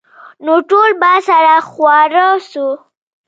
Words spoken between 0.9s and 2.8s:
به سره خواره سو.